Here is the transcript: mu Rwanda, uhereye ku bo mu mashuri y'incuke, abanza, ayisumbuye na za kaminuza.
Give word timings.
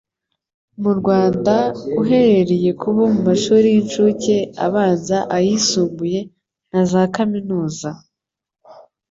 mu 0.81 0.91
Rwanda, 0.99 1.55
uhereye 2.01 2.69
ku 2.79 2.87
bo 2.95 3.03
mu 3.13 3.21
mashuri 3.27 3.67
y'incuke, 3.73 4.37
abanza, 4.65 5.17
ayisumbuye 5.37 6.19
na 6.71 6.81
za 6.91 7.01
kaminuza. 7.15 7.89